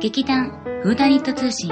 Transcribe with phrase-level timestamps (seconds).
[0.00, 0.50] 劇団
[0.84, 1.70] フーダニット通信。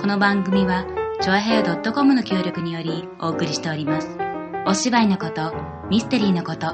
[0.00, 0.86] この番組は、
[1.20, 4.16] チョアヘア .com の協力によりお送りしております。
[4.64, 5.52] お芝居のこと、
[5.90, 6.68] ミステリーのこと、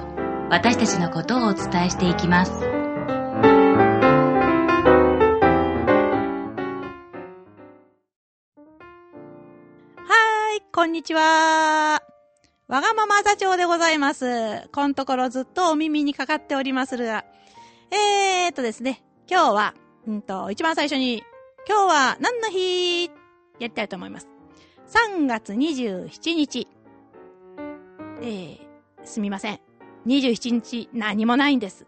[0.50, 2.52] 私たちのことをお伝えしていきます。
[2.52, 2.58] は
[10.54, 12.02] い、こんにちは。
[12.68, 14.68] わがまま座長でございます。
[14.70, 17.24] こんところずっとお耳にかかっておりますが、
[17.90, 19.74] えーっとですね、今日は、
[20.06, 21.24] うんと、一番最初に、
[21.66, 23.04] 今日は何の日？
[23.58, 24.28] やりたいと思います。
[24.86, 26.68] 3月27日。
[28.20, 28.58] えー、
[29.04, 29.60] すみません。
[30.06, 31.86] 27日何もないんです。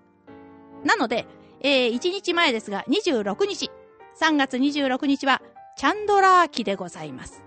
[0.84, 1.26] なので、
[1.60, 3.70] えー、1日前ですが、26日。
[4.18, 5.42] 3月26日は、
[5.76, 7.44] チャンドラー期でございます。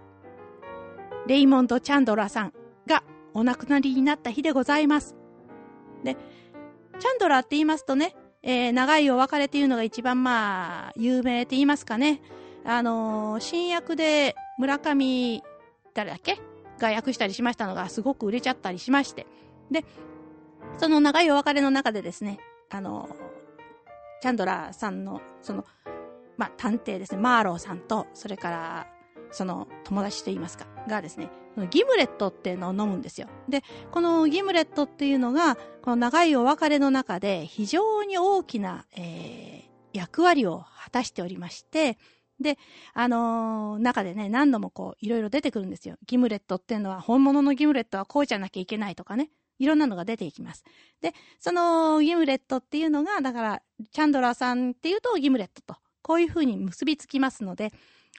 [1.25, 2.53] レイモンド・チャンドラーさん
[2.85, 5.15] がお亡くなりになった日でございます。
[6.03, 6.15] で、
[6.99, 12.21] チャンドラーって言いますとね、えー、長いお別れっていうのが一番まあ、有名って言いますかね。
[12.65, 15.43] あのー新役で村上、
[15.93, 16.39] 誰だっけ？
[16.77, 19.27] が訳したりしましたのがすごく売れちゃったりしまして。
[19.71, 19.85] で、
[20.77, 23.29] その長いお別れの中でですね、あのー
[24.21, 25.65] チャンドラーさんの、その、
[26.35, 28.87] まあ、探偵ですね、マーローさんと、それから、
[29.31, 31.29] その友達と言いますか、がですね、
[31.69, 33.27] ギムレットっていうのを飲むんですよ。
[33.47, 41.97] で、このギムレットっていうのが、この長いお別れの中で非常に大きな、えー役割を果たしておりまして、
[42.39, 42.57] で、
[42.93, 45.95] あのー中でね、何度もこう、いろいろ出てくるんですよ。
[46.05, 50.63] ギムレットっていうのは、本物のギムレットはこうじゃなきゃいけないとかね、いろんなのが出ていきます。
[51.01, 53.61] で、そのギムレットっていうのが、だから、
[53.91, 57.71] チャンドラーさんっていうとギムレットと、こういうふうに結びつきますので、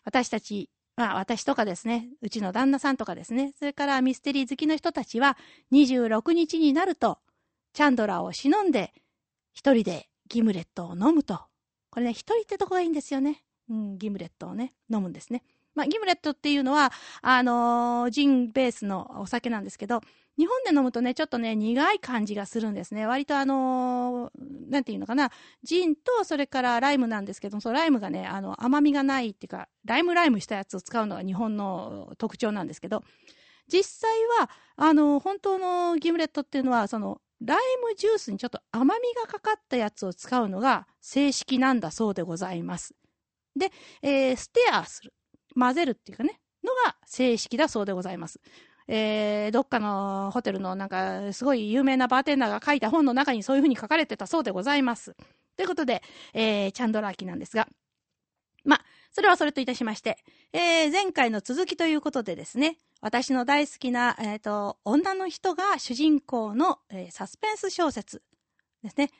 [0.04, 0.70] 私たち、
[1.00, 5.38] まあ私とかですね、うちの旦那さんとかですね、それからミステリー好きの人たちは、
[5.72, 7.20] 26日になると、
[7.72, 8.92] チャンドラーを忍んで、
[9.54, 11.40] 一人でギムレットを飲むと。
[11.88, 13.42] これね、一人ってとこがいいんですよね。
[13.70, 15.42] うん、ギムレットをね、飲むんですね。
[15.74, 16.92] まあ、ギムレットっていうのは、
[17.22, 20.00] あのージンベースのお酒なんですけど、
[20.38, 23.06] 日本で飲むとね、ちょっとね、苦い感じがするんですね。
[23.06, 25.30] 割とあのーなんていうのかな、
[25.62, 33.02] ジンとそれからライムなんですけど、そのライムがね、あの、甘みがないっていうか、ライムライムしたやつを使うのが日本の特徴なんですけど、
[33.68, 34.10] 実際
[34.40, 42.94] は、あの、本当のギムレットっていうのは、その、ライムジュースにちょっと甘みがかかったやつを使うのが正式なんだそうでございます。
[43.56, 43.72] で、
[44.02, 45.14] えーステアする。
[45.54, 48.40] 混ぜるっていうかね、のが正式だそうでございます。
[48.88, 55.14] えーどっかのホテルのなんか、すごい有名なバーテンダーが書いた本の中にそういうふうに書かれてたそうでございます。
[55.56, 56.02] ということで、
[56.34, 57.68] えーチャンドラーキなんですが、
[58.64, 60.18] まあ、それはそれといたしまして、
[60.52, 68.22] えー前回の続きということでですね、私の大好きな、えっ、と、女の人が主人公の、えーサスペンス小説
[68.82, 69.10] ですね。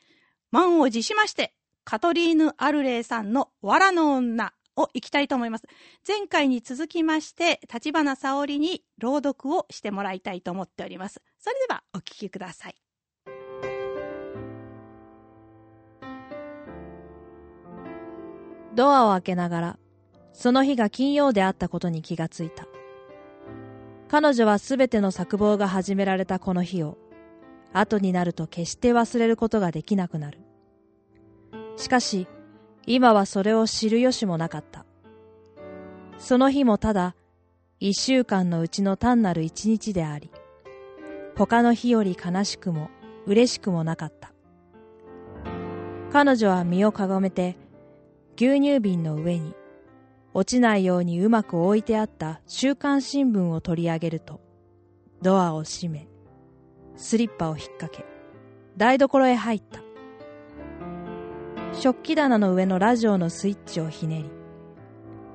[0.50, 1.54] 満を持しまして、
[1.84, 5.64] カトリーヌ・アルレイさんの藁の女を行きたいと思います。
[6.06, 11.22] 前回に続きまして、立花沙織に朗読をしてもらいたいと思っております。
[11.38, 12.74] それではお聞きください。
[18.74, 19.78] ドアを開けながら、
[20.32, 22.66] その日が金曜であったことに気がついた。
[24.08, 26.97] 彼女はすべての作望が始められたこの日を、
[27.72, 30.41] 後になると決して忘れることができなくなる。
[31.76, 32.26] しかし、
[32.93, 34.84] 今はそれを知る由もなかった。
[36.19, 37.15] その日もただ、
[37.78, 40.28] 一週間のうちの単なる一日であり、
[41.37, 42.91] 他の日より悲しくも
[43.27, 44.33] 嬉しくもなかった。
[46.12, 47.56] 彼女は身をかがめて、
[48.37, 49.55] 牛乳瓶の上に
[50.34, 54.41] 落ちないようにうまく置いてあった週刊新聞を取り上げると
[55.22, 56.09] ドアを閉め
[56.97, 58.05] スリッパを引っ掛け
[58.77, 59.81] 台所へ入った
[61.80, 64.30] 食器棚の上のラジオのスイッチをひねり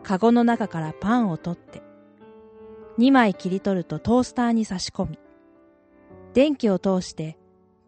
[0.04, 1.82] カゴの中からパンを取って
[3.00, 5.20] 2枚切り取るとトースターに差し込み
[6.36, 7.40] 電気を通して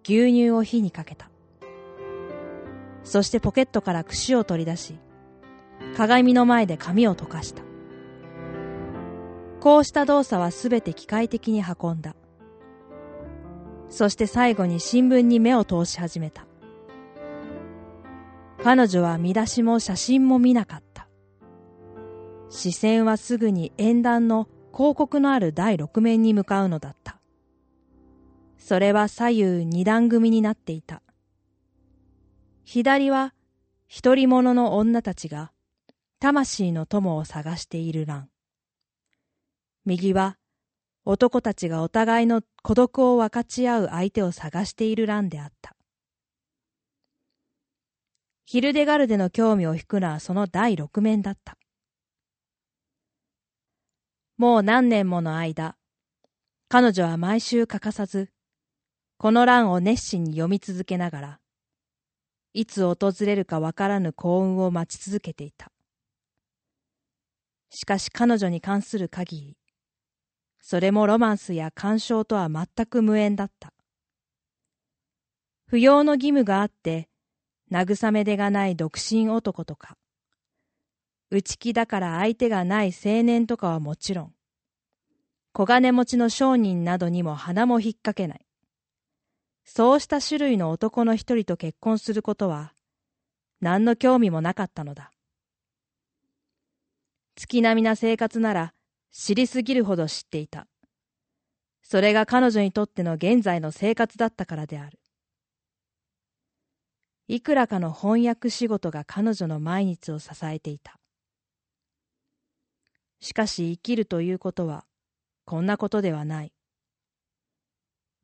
[0.04, 1.30] 牛乳を火にかけた
[3.04, 5.00] そしてポケットから櫛を取り出し
[5.96, 7.62] 鏡の前で髪を溶かした。
[9.60, 12.16] こうした動作はすべて機械的に運んだ。
[13.90, 16.47] そして最後に新聞に目を通し始めた。
[18.68, 21.08] 彼女は見出しも写真も見なかった。
[22.50, 27.22] 視線はすぐに演壇の広告のある第六面に向かうのだった。
[28.58, 31.02] それは左右二段組になっていた。
[32.66, 33.34] 左は
[34.04, 35.54] 独り者の女たちが
[36.20, 38.28] 魂の友を探している欄。
[39.86, 40.36] 右は
[41.06, 45.77] 男たちがお互いの孤独を分かち合う相手を探している欄であった。
[48.50, 51.58] ヒルデガルデの興味を引くのはその第六面だった。
[54.38, 55.76] もう何年もの間、
[56.70, 58.30] 彼女は毎週欠かさず、
[59.18, 61.40] この欄を熱心に読み続けながら、
[62.54, 65.74] いつ訪れるかわからぬ幸運を待ち続けていた。
[67.70, 69.58] しかし彼女に関する限り、
[70.62, 73.74] それもロマンスや干渉とは全く無縁だった。
[75.66, 77.10] 不要の義務があって、
[77.72, 79.98] 慰め出がない独身男とか、
[81.30, 84.34] 内気だから相手がない青年とかはもちろん、
[85.52, 88.46] 小金持ちの商人などにも鼻も引っ掛けない。
[89.66, 92.74] そうした種類の男の一人と結婚することは、
[93.60, 95.12] 何の興味もなかったのだ。
[97.36, 98.74] 月並みな生活なら
[99.12, 100.68] 知りすぎるほど知っていた。
[101.84, 105.00] それが彼女にとっての現在の生活だったからである。
[107.30, 110.98] いくらかの翻訳仕事が彼女の毎日を支えていた。
[113.20, 114.86] しかし生きるということは、
[115.44, 116.54] こんなことではない。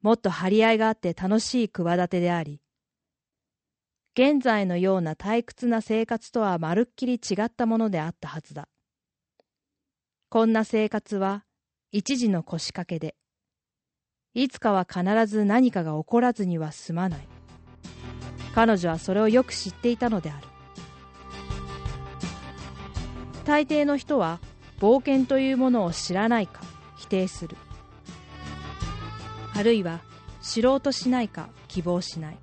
[0.01, 2.61] もっと張り合いがあって楽しい企てであり、
[4.15, 8.69] 現在のような退屈な生活とはまるっきり違ったものであったはずだ。
[10.29, 11.43] こんな生活は
[11.91, 13.15] 一時の腰掛けで、
[14.33, 17.42] いつかは必ず何かが起こらずには済まない。
[18.53, 20.47] 彼女はそれをよく知っていたのである。
[23.45, 24.39] 大抵の人は
[24.79, 26.61] 冒険というものを知らないか
[26.97, 27.57] 否定する。
[29.55, 30.01] あるいは
[30.41, 32.37] 知ろうとしないか希望しない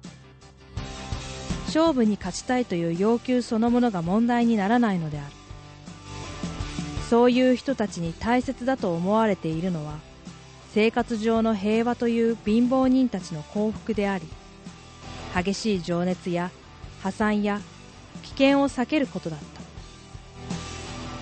[1.66, 5.32] 勝負に勝ちたいという要求そのものが問題にならないのである
[7.08, 9.98] そういう人たちに大切だと思われているのは
[10.72, 14.24] 生活上の平和という貧乏人たちの幸福であり
[15.34, 16.50] 激しい情熱や
[17.02, 17.60] 破産や
[18.22, 19.60] 危険を避けることだった。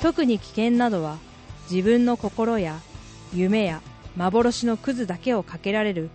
[0.02, 1.18] 特に危険などは
[1.70, 2.80] 自分の心や
[3.34, 3.82] 夢や
[4.16, 6.10] 幻のクズだけをかけられる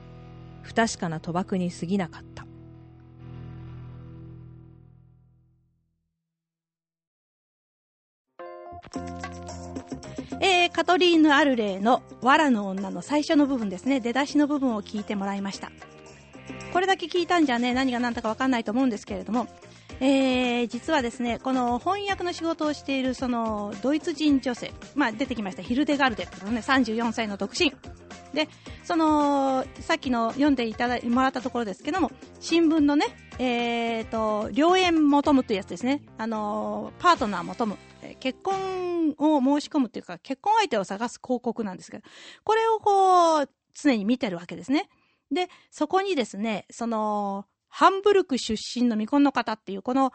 [0.61, 2.45] 不確かな賭博に過ぎなかった。
[10.39, 13.99] えー、カトリーヌ・アルレイの「藁の女」の最初の部分ですね。
[13.99, 15.71] 出だしの部分を聞いてもらいました。
[16.71, 19.47] これだけ聞いたんじゃね何が何だか分かんないと思うんですけれども
[19.99, 27.73] えー、実はですね、この翻訳の仕事をしているそのドイツ人女性、まあ出てきましたヒルデガルデっていうのね、34歳の独身。
[28.33, 28.49] で、
[28.83, 33.05] その、さっきの読んでいただもらったところですけども、新聞のね、
[33.37, 36.01] えーと、良縁求むというやつですね。
[36.17, 37.77] あの、パートナー求む。
[38.19, 42.03] 結婚を申し込むというか、結婚相手を探す広告なんですけど、
[42.43, 44.89] これをこう、常に見てるわけですね。
[45.33, 50.11] で、そこにですね、その、ハンブルク出身の未婚の方っていう、この、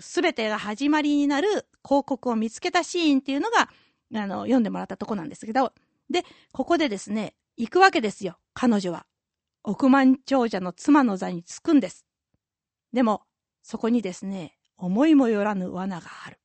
[0.00, 1.48] すべてが始まりになる
[1.84, 3.70] 広告を見つけたシーンっていうのが、
[4.14, 5.72] あの、読んでもらったとこなんですけど、
[6.10, 9.06] で、ここでですね、行くわけですよ、彼女は。
[9.64, 12.04] 億万長者の妻の座につくんです。
[12.92, 13.22] でも、
[13.62, 16.40] そこにですね、思いもよらぬ罠がある。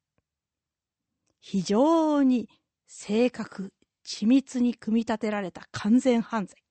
[1.39, 2.49] 非常に
[2.85, 3.73] 正確、
[4.05, 6.66] 緻密に組み立てられた完全犯罪。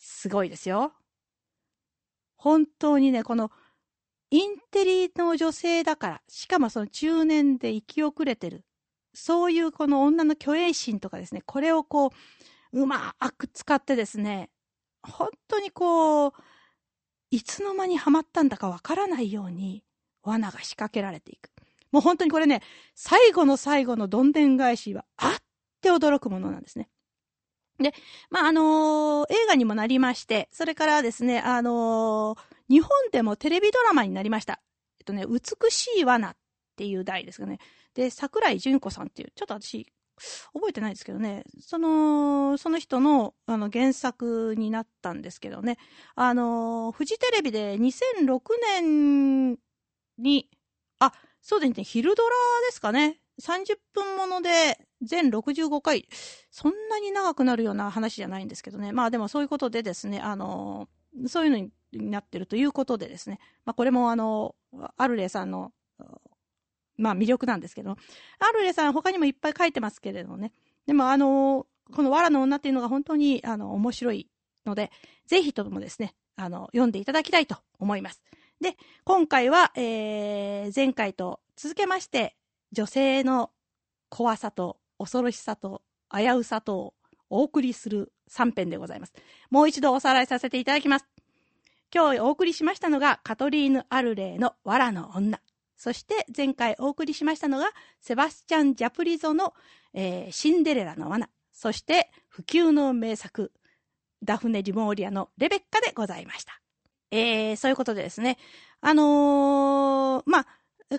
[0.00, 0.92] すごいですよ。
[2.36, 3.52] 本当にね、この、
[4.30, 8.64] インテリの女性だから、しかもその中年で生き遅れてる。
[9.12, 12.12] そういうこの女の虚栄心とかですね、これをこ
[12.72, 14.50] う、うまく使ってですね、
[15.02, 16.32] 本当にこう、
[17.30, 19.84] いつの間にはまったんだかわからないように
[20.22, 21.50] 罠が仕掛けられていく。
[21.92, 22.62] もう本当にこれね、
[22.94, 25.42] 最後の最後のどんでん返しは、あっ
[25.82, 26.88] て驚くものなんですね。
[27.80, 27.94] で、
[28.30, 34.60] まあ、あのー、映画にもなりまして、それからですね、あのー、日本でもテレビドラマになりました。
[35.00, 36.36] えっとね、美しい罠っ
[36.76, 37.58] ていう題ですかね。
[37.94, 39.86] で、桜井純子さんっていう、ちょっと私、
[40.52, 45.78] 覚えてないですけどね、その、その人の、あの、原作になったんですけどね、
[46.14, 48.40] あのー、フジテレビで2006
[48.82, 49.58] 年
[50.18, 50.48] に、
[50.98, 52.30] あ、そうですね、昼ドラ
[52.68, 53.18] ですかね。
[53.40, 56.06] 30分もので全65回、
[56.50, 58.92] そんなに長くなるような話じゃないんですけどね。
[58.92, 60.88] まあでもそういうことでですね、あの、
[61.26, 64.54] そういうのになってるということでですね、まあこれもあの、
[64.96, 65.72] アルレさんの、
[66.96, 67.96] まあ魅力なんですけど、
[68.38, 70.52] アルレさん他にもいっぱい書いてますけれどもね。
[70.86, 74.28] でもあの、この藁の女っていうのが本当にあの面白い
[74.66, 74.90] ので、
[75.26, 78.22] ぜひともですね、あの、読んでいただきたいと思います。
[78.60, 82.36] で、今回は、えー、前回と続けまして、
[82.72, 83.50] 女性の
[84.08, 86.94] 怖さと恐ろしさと危うさとを
[87.30, 89.12] お送りする3編でございます。
[89.50, 91.06] もう一度おさらいさせていただきます。
[91.94, 95.40] 今日お送りしましたのがカトリーヌ・アルレイの藁の女。
[95.76, 99.54] そして前回お送りしましたのがセバスチャン・ジャプリゾの、
[99.94, 101.30] えー、シンデレラの罠。
[101.52, 103.52] そして普及の名作
[104.22, 106.60] ダフネ・リモーリアのレベッカでございました。
[107.10, 108.38] えー、そういうことでですね。
[108.80, 110.46] あのー、まあ、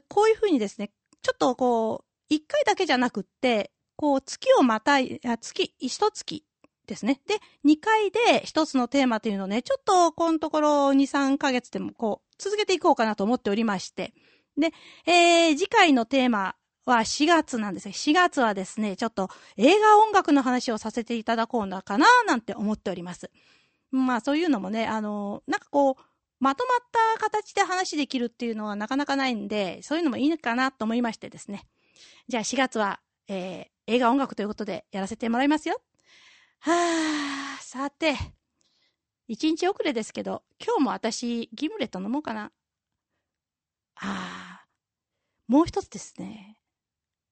[0.07, 6.45] こういうふうにですね、ちょっとこう、一回だけじゃなくって、こう、月をまたい、月、一月
[6.87, 7.21] ですね。
[7.27, 7.35] で、
[7.65, 14.13] 2回で一つのテーマというのをね、ちょっとこのところ2、3ヶ月でもこう、続けていこうかなと思っておりまして。
[14.57, 14.71] で、
[15.05, 17.93] えー、次回のテーマは4月なんですよ。
[17.93, 23.29] 4月はですね、ちょっと映画音楽の話をさせていただこうなかななんて思っております。
[23.91, 25.95] まあそういうのもね、あの、なんかこう、
[26.41, 26.79] まとまっ
[27.15, 31.67] た形で話できるっていうのはなかなかないんで、そういうのもいいかなと思いましてですね。
[32.27, 35.79] じゃあ4月は、えー、映画音楽ということでやらせてもらいますよ。
[36.59, 38.15] はあ、さて、
[39.27, 42.51] 一日遅れですけど、今日も私、ギムレット飲もうかな。
[43.95, 44.65] ああ、
[45.47, 46.57] もう一つですね。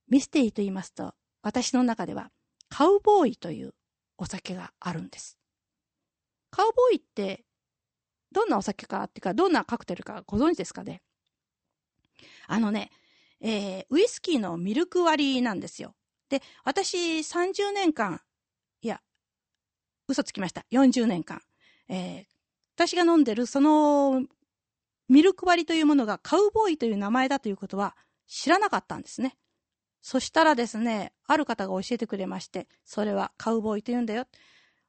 [0.07, 2.29] ミステリーと言いますと、私の中では、
[2.69, 3.73] カウボーイという
[4.19, 5.39] お酒があるんです。
[6.51, 7.43] カウボーイって、
[8.31, 11.01] どんなお酒かっていうか、どんなカクテルかご存知ですかね？
[12.47, 12.91] あのね、
[13.41, 15.95] えー、ウイスキーのミルク割りなんですよ。
[16.29, 18.21] で、私30年間
[18.81, 19.01] いや
[20.07, 20.65] 嘘つきました。
[20.71, 21.41] 40年間。
[21.87, 22.25] えー、
[22.75, 24.23] 私が飲んでるその
[25.07, 27.95] ミルク割りというものがカウボーイという名前だということは
[28.27, 29.35] 知らなかったんですね。
[30.01, 34.27] そしたらですね、ある方が教えてくれまして、それはカウボーイと言うんだよ。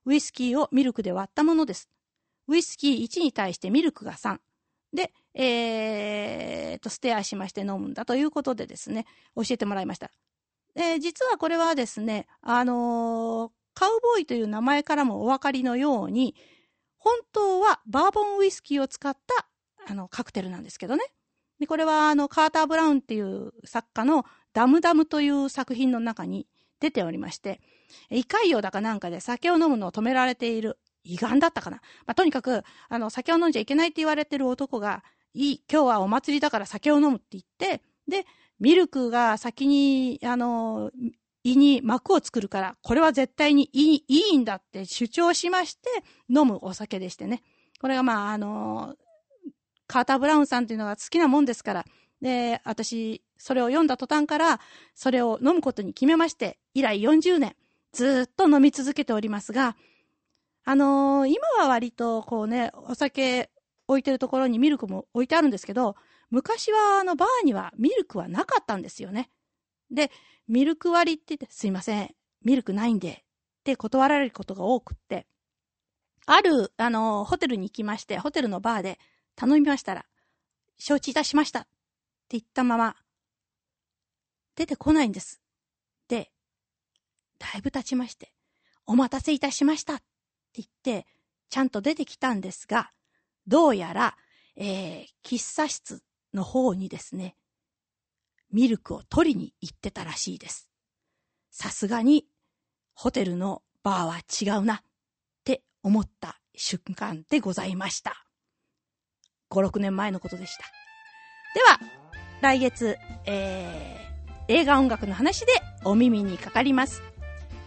[0.04, 1.88] ウイスキーをミルクで割ったものです。
[2.50, 4.38] ウイスキー1に対してミルクが3。
[4.92, 10.11] で、えー、と、ステアしまして飲むんだということでですね、教えてもらいました。
[10.75, 16.35] えー、実はこれはですね、あのー、カウボーイという名前からもお分かりのように、
[16.99, 19.49] 本当はバーボンウイスキーを使った
[19.87, 21.04] あのカクテルなんですけどね。
[21.61, 26.47] でこれはあのカーター・ブラウンっていう作家のダムダムという作品の中に
[26.80, 27.61] 出ておりまして、
[28.11, 30.78] 胃潰瘍だかなんかで酒を飲むのを止められている。
[31.04, 31.78] 胃がんだったかな。
[32.07, 35.02] まあ、とにかく、あの、酒を飲んじゃいけないって言われてる男が、
[35.33, 38.26] いい、今日はお祭りだから酒を飲むって言って、で、
[38.59, 40.90] ミルクが先に、あの、
[41.45, 45.88] 胃に膜を作るから、これは絶対にいいいいんだって主張しまして、
[46.28, 47.42] 飲むお酒でしてね。
[47.80, 48.95] これがまあ、あの、
[49.87, 51.85] カーター・ブラウンさんっていうのが好きなもんですから、
[52.21, 54.61] で、私、それを読んだ途端から、
[54.95, 57.57] それを飲むことに決めまして、以来40年、
[57.92, 59.76] ずっと飲み続けておりますが、
[60.64, 63.50] あのー、今は割とこうね、お酒
[63.88, 65.97] 置いてるところにミルクも置いてあるんですけど、
[66.31, 69.31] 昔はあのバーにはミルクはなかったんですよね。
[69.90, 70.11] で、
[70.49, 72.14] ミルク割りって言って、すいません、
[72.45, 73.25] ミルクないんで、
[73.61, 75.26] って断られることが多くって、
[76.26, 78.99] ある、あの、ホテルに行きまして、ホテルのバーで
[79.35, 80.07] 頼みましたら、
[80.79, 81.69] 承知いたしましたって
[82.31, 82.97] 言ったまま、
[84.55, 85.40] 出てこないんです。
[86.09, 86.31] で、
[87.38, 88.33] だいぶ経ちまして、
[88.87, 90.02] お待たせいたしました
[90.54, 91.07] 言って、
[91.49, 92.90] ちゃんと出てきたんですが、
[93.47, 94.16] どうやら、
[94.57, 96.02] えー、喫茶室
[96.33, 97.37] の方にですね、
[98.52, 100.69] ミルクを取りに行ってたらしいです。
[101.50, 102.26] さすがに、
[102.95, 104.19] ホテルのバーは
[104.57, 104.78] 違うなっ
[105.45, 108.26] て思った瞬間でございました。
[109.50, 110.64] 5、6年前のことでした。
[111.54, 111.80] では、
[112.40, 115.52] 来月、えー、映画音楽の話で
[115.85, 117.02] お耳にかかります。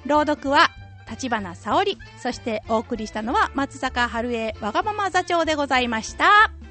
[0.05, 0.69] 朗読は、
[1.09, 6.62] 立花沙織、そしてお送りしたのは松坂春江わがまま座長でございました。